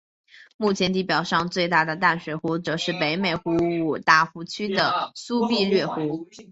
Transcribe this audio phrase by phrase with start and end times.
[0.57, 3.53] 目前地表上最大的淡水湖则是北美洲
[3.85, 6.27] 五大湖区的苏必略湖。